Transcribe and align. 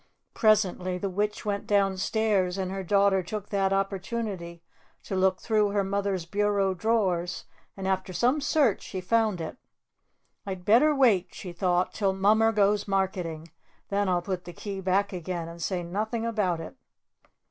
Presently, 0.33 0.97
the 0.97 1.11
Witch 1.11 1.45
went 1.45 1.67
downstairs, 1.67 2.57
and 2.57 2.71
her 2.71 2.81
daughter 2.83 3.21
took 3.21 3.49
that 3.49 3.71
opportunity 3.71 4.63
to 5.03 5.15
look 5.15 5.39
through 5.39 5.69
her 5.69 5.83
mother's 5.83 6.25
bureau 6.25 6.73
drawers; 6.73 7.45
and 7.77 7.87
after 7.87 8.11
some 8.11 8.41
search, 8.41 8.81
she 8.81 8.99
found 8.99 9.39
it. 9.39 9.57
"I'd 10.43 10.65
better 10.65 10.95
wait," 10.95 11.27
she 11.35 11.53
thought, 11.53 11.93
"till 11.93 12.13
Mummer 12.13 12.51
goes 12.51 12.87
marketing. 12.87 13.51
Then 13.89 14.09
I'll 14.09 14.23
put 14.23 14.45
the 14.45 14.53
key 14.53 14.81
back 14.81 15.13
again 15.13 15.47
and 15.47 15.61
say 15.61 15.83
nothing 15.83 16.25
about 16.25 16.59
it." 16.59 16.75